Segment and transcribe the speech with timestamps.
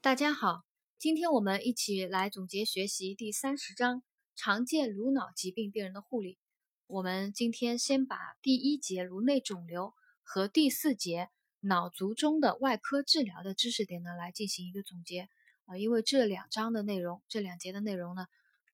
[0.00, 0.64] 大家好，
[0.96, 4.04] 今天我们一起来总结学习第三十章
[4.36, 6.38] 常见颅脑疾病病人的护理。
[6.86, 15.28] 我们今天先把第一节颅内肿瘤和第四节脑卒中的外科治疗的知识点呢来进行一个总结
[15.64, 18.22] 啊，因为这两章的内容，这两节的内容呢，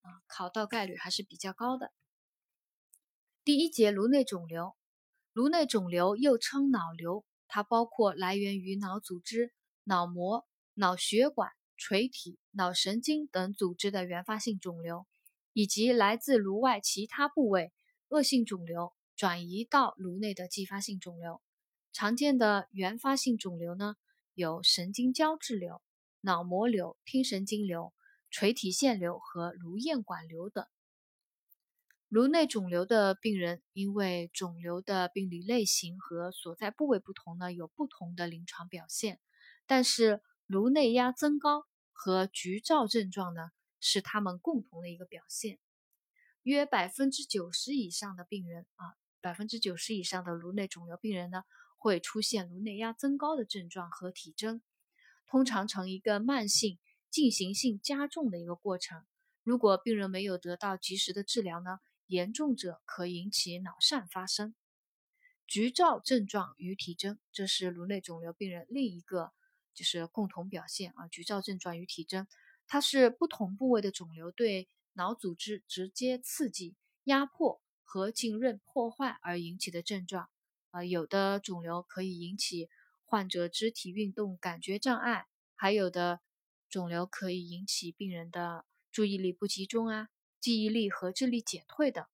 [0.02, 1.90] 啊考到概率还是比较高的。
[3.44, 4.76] 第一节颅内肿瘤，
[5.32, 9.54] 颅内肿瘤又称脑瘤，它包括来源于脑组织、
[9.84, 10.46] 脑膜。
[10.76, 15.06] 脑血管、垂体、脑神经等组织的原发性肿瘤，
[15.52, 17.72] 以及来自颅外其他部位
[18.08, 21.40] 恶性肿瘤转移到颅内的继发性肿瘤。
[21.92, 23.94] 常见的原发性肿瘤呢，
[24.34, 25.80] 有神经胶质瘤、
[26.20, 27.94] 脑膜瘤、听神经瘤、
[28.28, 30.66] 垂体腺瘤和颅咽管瘤等。
[32.08, 39.20] 颅内肿瘤的病人，因为肿瘤的病理类型和所在部位不同呢，有不同的临床表现，
[39.66, 40.20] 但是。
[40.46, 45.58] 颅内压增高和局灶症状呢，是他们共同的一个表现。
[46.42, 51.44] 约百分之九十以上的病人啊，百分之九十以上的颅内肿瘤病人呢，
[51.78, 54.60] 会出现颅内压增高的症状和体征，
[55.26, 56.78] 通常呈一个慢性
[57.10, 59.02] 进行性加重的一个过程。
[59.42, 64.54] 如果病人没有得到及时的治疗呢，严重者可引起脑疝发生。
[65.46, 69.32] 局灶症状与体征，这是颅内肿瘤病人另一个。
[69.74, 72.26] 就是共同表现啊，局灶症状与体征，
[72.66, 80.28] 它是不同部位的肿瘤对脑组织直接刺激、压迫和浸润破坏而引起的症状
[80.70, 80.84] 啊。
[80.84, 82.70] 有的肿瘤可以引起
[83.04, 86.20] 患者肢体运动感觉障碍，还有的
[86.68, 90.08] 肿瘤可以引起病人的注意力不集中啊、
[90.40, 92.04] 记忆力和智力减退等。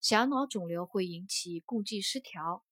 [0.00, 2.64] 小脑肿瘤会引起共济失调，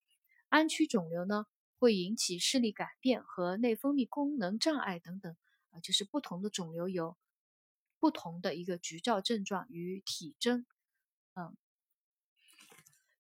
[0.49, 1.47] 安区肿瘤呢？
[1.79, 5.37] 会引起视力改变和内分泌功能障碍等等
[5.71, 7.17] 啊，就是不同的肿瘤有
[8.01, 10.67] 不同的一个局灶症状与体征。
[11.35, 11.57] 嗯，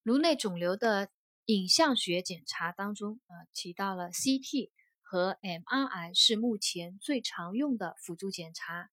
[0.02, 1.10] 颅内肿瘤的
[1.46, 4.70] 影像学检查当中啊，提到了 CT
[5.00, 8.90] 和 MRI 是目前最常用的辅助检查。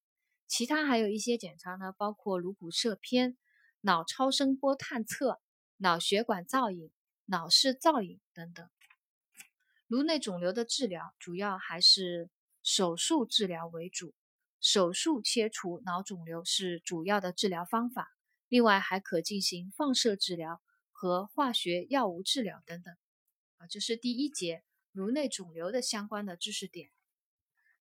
[0.48, 3.36] 其他还有一些检查呢，包括颅骨摄片、
[3.82, 5.42] 脑超声波探测、
[5.78, 6.92] 脑血管造影、
[7.26, 8.70] 脑室造影等等。
[9.88, 12.30] 颅内肿瘤的治疗主要还是
[12.64, 14.16] 手术治疗为主，
[14.60, 18.12] 手术切除脑肿瘤是主要的治疗方法。
[18.48, 22.96] 另外还可进行放射治疗和化学药物治疗等等。
[23.58, 26.90] 啊，这是第一节颅内肿瘤的相关的知识点。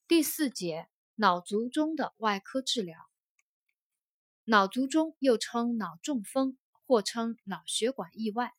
[0.07, 2.99] 第四节脑卒中的外科治疗。
[4.45, 8.53] 脑卒中又称脑中风，或称脑血管意外。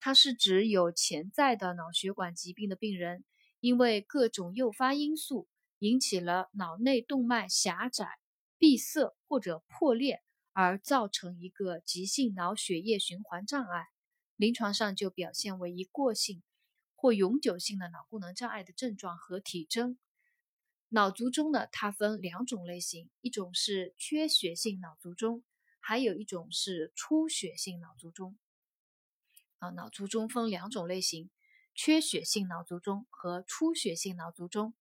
[0.00, 3.24] 它是指有潜在的脑血管疾病的病人，
[3.60, 5.48] 因为各种诱发因素
[5.80, 8.18] 引起了脑内动脉狭窄、
[8.58, 10.22] 闭塞或者破裂，
[10.52, 13.86] 而造成一个急性脑血液循环障碍。
[14.36, 16.44] 临床上就表现为一过性
[16.94, 19.98] 或永久性的脑功能障碍的症状和体征。
[20.90, 25.42] 脑卒中呢，它分两种类型，一种是缺血性脑卒中，
[25.80, 28.38] 还有一种是出血性脑卒中。
[29.58, 31.30] 啊，脑卒中分两种类型：
[31.74, 34.74] 缺血性脑卒中和出血性脑卒中。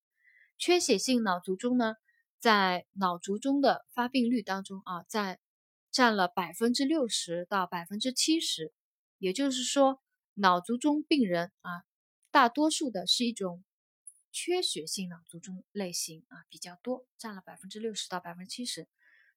[0.58, 1.96] 缺血性脑卒中呢，
[2.40, 5.40] 在脑卒中的发病率当中啊，在
[5.92, 8.74] 占了百分之六十到百分之七十。
[9.20, 10.02] 也就是说，
[10.36, 11.84] 脑卒中病人啊，
[12.32, 13.64] 大多数的是一种
[14.32, 18.88] 缺血性脑卒中类型啊，比较多，占了百分之六十到百分之七十。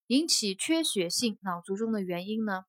[0.06, 2.64] 引起缺血性脑卒中的原因呢？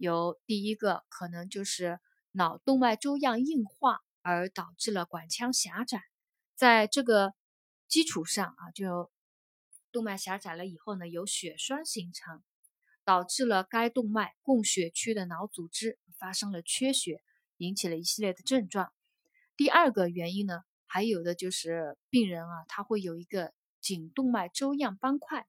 [0.00, 2.00] 有第一个可能就是
[2.32, 6.00] 脑动脉粥样硬化而导致了管腔狭窄，
[6.54, 7.34] 在这个
[7.86, 9.12] 基础上啊，就
[9.92, 12.42] 动脉狭窄了以后呢，有血栓形成，
[13.04, 17.22] 导致了该动脉供血区的脑组织发生了缺血，
[17.58, 18.90] 引起了一系列的症状。
[19.54, 25.46] 第二个原因呢，还有的就是病人啊，他会有一个颈动脉粥样斑块，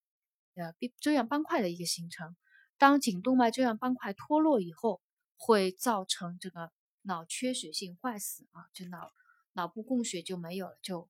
[0.56, 2.36] 呃，粥样斑块的一个形成。
[2.82, 5.04] 当颈动脉粥样斑块脱落以后，
[5.38, 6.72] 会造成这个
[7.04, 9.12] 脑缺血性坏死啊，就脑
[9.54, 11.08] 脑部供血就没有了，就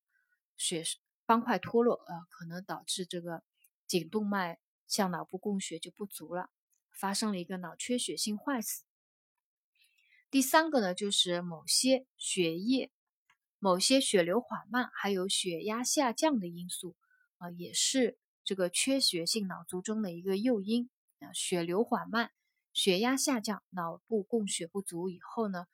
[0.58, 0.84] 血
[1.24, 3.42] 斑块脱落啊，可能导致这个
[3.86, 6.50] 颈动脉向脑部供血就不足了，
[6.90, 8.84] 发生了一个脑缺血性坏死。
[10.30, 12.92] 第三个呢，就是某些血液、
[13.58, 16.94] 某些血流缓慢，还有血压下降的因素
[17.38, 20.90] 啊，也是这个缺血性脑卒中的一个诱因。
[21.34, 22.30] 血流缓慢，
[22.72, 25.66] 血压下降，脑部供血不足以后呢，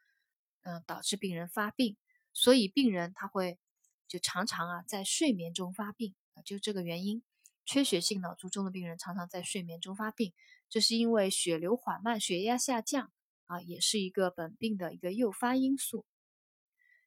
[0.62, 1.96] 嗯，导致病人发病。
[2.32, 3.58] 所以病人他会
[4.06, 7.22] 就常常啊在睡眠中发病啊，就这个原因，
[7.64, 10.32] 缺血性脑卒中的病人常常在睡眠中发病，
[10.68, 13.12] 这是因为血流缓慢、血压下降
[13.46, 16.06] 啊，也是一个本病的一个诱发因素。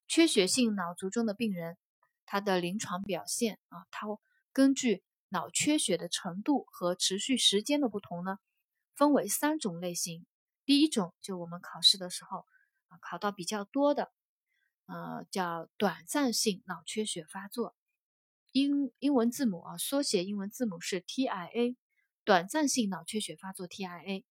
[0.08, 1.78] 缺血性脑卒中的病人，
[2.26, 4.08] 他的临床表现啊，他
[4.52, 8.38] 根据脑缺血的程度和持续时间的不同呢，
[8.95, 10.25] 分为三种类型。
[10.66, 12.45] 第一种就我们考试的时候
[12.89, 14.12] 啊考到比较多的，
[14.86, 17.75] 呃，叫短暂性脑缺血发作，
[18.51, 21.78] 英英文字母啊缩写英文字母是 TIA，
[22.24, 24.24] 短暂性脑缺血发作 TIA。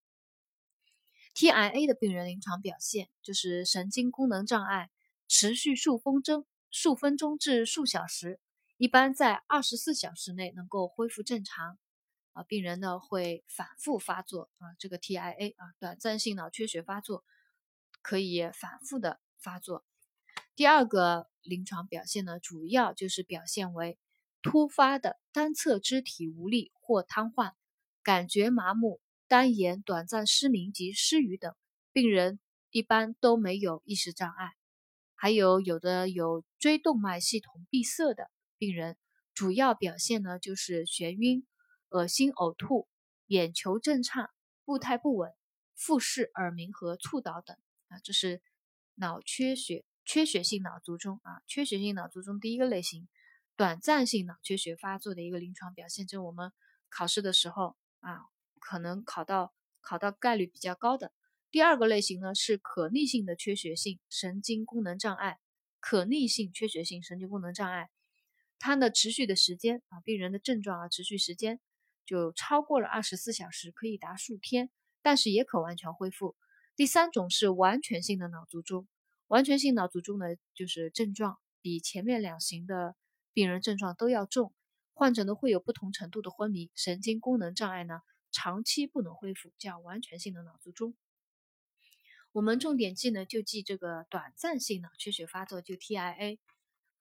[1.34, 4.90] TIA 的病人临床表现就是神经功能障碍。
[5.32, 8.40] 持续数分钟、数分钟至数小时，
[8.80, 11.78] 一般在二十四小时内能够恢复正常。
[12.32, 17.22] 啊，病人呢会反复发作啊，这个 TIA 啊，短暂性脑缺血发作
[18.00, 19.84] 可以反复的发作。
[20.56, 23.98] 第二个临床表现呢，主要就是表现为
[24.40, 27.52] 突发的单侧肢体无力或瘫痪，
[28.02, 28.98] 感觉麻木、
[29.28, 31.54] 单眼短暂失明及失语等。
[31.92, 32.40] 病人
[32.70, 34.52] 一般都没有意识障碍。
[35.16, 38.30] 还有有的有椎动脉系统闭塞的
[38.60, 38.98] 病人，
[39.32, 41.46] 主要表现呢就是眩晕、
[41.88, 42.86] 恶心、呕吐、
[43.26, 44.28] 眼球震颤、
[44.66, 45.32] 步态不稳、
[45.74, 47.56] 复视、耳鸣和猝倒等
[47.88, 48.42] 啊，这是
[48.96, 53.08] 脑缺血、缺血性脑卒中啊，缺血性脑卒中第一个类型，
[53.56, 56.52] 短暂性脑缺血发作的一个临床表现，就是我们
[56.90, 58.20] 考试的时候啊，
[58.58, 61.12] 可能考到考到概率比较高的。
[61.50, 65.40] 第二个类型呢是可逆性的缺血性神经功能障碍，
[65.80, 67.90] 可逆性缺血性神经功能障碍，
[68.60, 71.58] 它的持续的时间啊，病人的症状啊，持续时间
[72.04, 74.70] 就超过了二十四小时，可以达数天，
[75.02, 76.36] 但是也可完全恢复。
[76.76, 78.86] 第三种是完全性的脑卒中，
[79.28, 82.94] 完全性脑卒中呢，就是症状比前面两型的
[83.32, 84.52] 病人症状都要重，
[84.92, 90.94] 患者呢会有不同程度的昏迷，神经功能障碍呢长期不能恢复，叫完全性的脑卒中。
[92.32, 96.38] 我们重点记呢，就记这个短暂性脑缺血发作，就 TIA，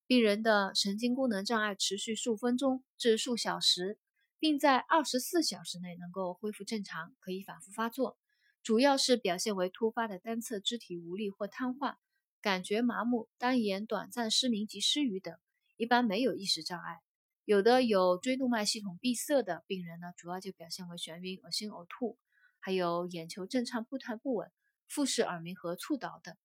[0.09, 3.99] 病人的神经功能障碍持续数分钟至数小时，
[4.39, 8.17] 并在二十四小时内能够恢复正常，可以反复发作，
[8.63, 11.97] 主要是表现为突发的单侧肢体无力或瘫痪，
[12.41, 15.37] 感觉麻木、单眼短暂失明及失语等，
[15.77, 17.01] 一般没有意识障碍。
[17.45, 22.17] 有的有椎动脉系统闭塞的病人呢，主要就表现为眩晕、恶心、呕吐，
[22.57, 24.51] 还有眼球震颤、步态不稳。
[24.87, 26.35] 复视、耳鸣和猝倒等。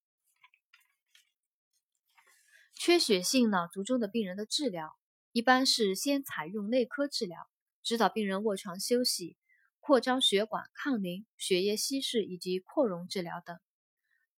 [2.75, 4.97] 缺血性脑卒中的病人的治疗，
[5.31, 7.47] 一般是先采用内科治疗，
[7.81, 9.37] 指导病人卧床休息，
[9.79, 13.57] 扩张血管、抗凝、血液稀释以及扩容治疗等。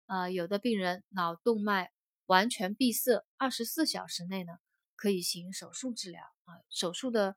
[0.04, 1.90] 啊，有的病人脑动脉
[2.26, 4.58] 完全闭塞，二十四小时内呢，
[4.96, 6.22] 可以行手术治疗。
[6.44, 7.36] 啊，手术的，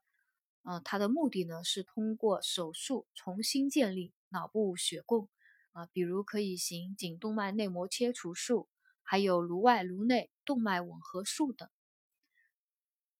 [0.64, 5.28] 嗯，它的目的呢是通过手术重新建立脑部血供。
[5.72, 8.68] 啊，比如可以行颈动脉内膜切除术，
[9.10, 11.68] 还有颅外颅内动脉吻合术等。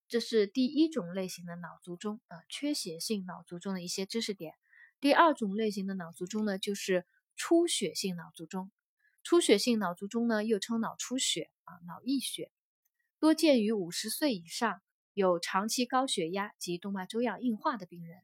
[0.06, 4.54] 这是第一种类型的脑卒中啊，缺血性脑卒中的一些知识点。
[5.00, 7.04] 第二种类型的脑卒中呢，就是
[7.34, 8.70] 出血性脑卒中。
[9.24, 12.52] 出血性脑卒中呢，又称脑出血啊、脑溢血，
[13.18, 14.80] 多见于五十岁以上
[15.12, 18.16] 有长期高血压及动脉粥样硬化的病人。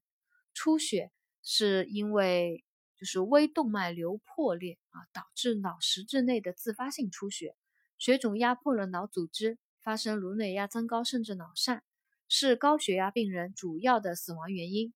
[0.54, 1.10] 出血
[1.42, 2.64] 是因为
[2.96, 7.54] 就是微动脉瘤破裂啊，导致脑实质内的自发性出血，
[7.98, 11.80] 血肿压迫了脑组织，发生颅内压增高甚至脑疝，
[12.28, 14.92] 是高血压病人主要的死亡原因。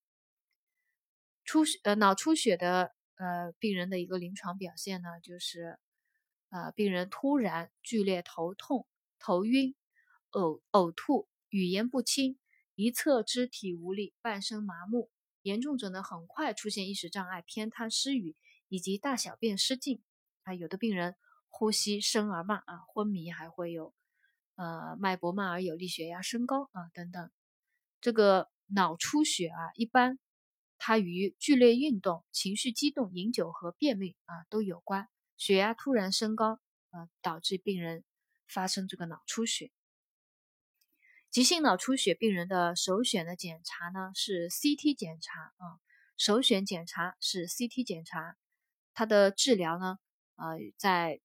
[1.45, 5.78] 出血呃脑出血的呃病人的一个临床表现呢，就是
[6.50, 8.87] 呃病人突然剧烈头痛、
[9.19, 9.75] 头晕、
[10.30, 12.38] 呕呕吐、语言不清、
[12.75, 15.11] 一侧肢体无力、半身麻木。
[15.42, 18.37] 严重者呢，很快出现意识障碍、偏瘫、失语
[18.69, 20.02] 以及大小便失禁
[20.42, 20.52] 啊。
[20.52, 21.16] 有的病人
[21.50, 23.92] 呼吸深而慢啊，昏迷，还会有
[24.54, 27.30] 呃脉搏慢而有力、血压升高啊等等。
[28.00, 30.19] 这个脑出血啊，一般
[30.78, 35.09] 它与剧烈运动、情绪激动、饮酒和便秘啊都有关。
[35.37, 38.04] 血压突然升高啊，导致病人
[38.49, 39.71] 发生这个脑出血。
[41.30, 45.78] 急性脑出血病人的首选的检查呢是 CT 检查啊，
[46.16, 48.37] 首选检查是 CT 检查。
[48.92, 49.99] 它的治疗呢，
[50.37, 51.21] 呃，在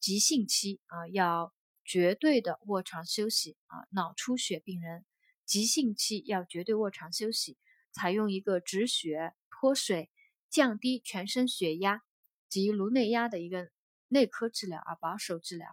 [0.00, 1.52] 急性期啊要
[1.84, 3.86] 绝对的卧床休息啊。
[3.90, 5.04] 脑出血病人
[5.44, 7.56] 急性期要绝对卧床休息，
[7.92, 10.10] 采用一个止血、脱水、
[10.50, 12.02] 降低全身血压
[12.48, 13.70] 及颅内压的一个
[14.08, 15.66] 内科治疗啊，保守治疗。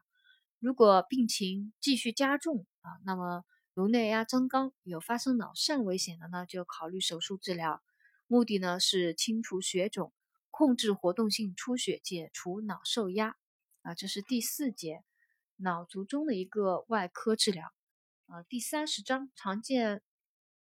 [0.59, 7.83] 如果病情继续加重啊，那么颅内压增高有发生脑疝危险的呢，就考虑手术治疗。
[8.27, 10.11] 目的呢是清除血肿，
[10.49, 13.35] 控制活动性出血，解除脑受压。
[13.85, 15.03] 啊，这是第四节
[15.57, 17.71] 脑卒中的一个外科治疗。
[18.25, 20.01] 啊，第三十章常见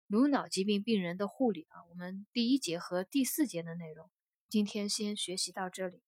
[0.07, 4.11] 颅脑疾病病人的护理啊，我们第一节和第四节的内容，
[4.49, 6.01] 今天先学习到这里。